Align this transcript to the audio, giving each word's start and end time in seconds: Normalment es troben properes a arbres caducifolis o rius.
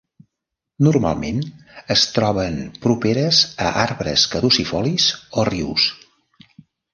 Normalment 0.85 1.41
es 1.95 2.05
troben 2.15 2.57
properes 2.85 3.43
a 3.67 3.75
arbres 3.83 4.25
caducifolis 4.33 5.07
o 5.43 5.47
rius. 5.53 5.87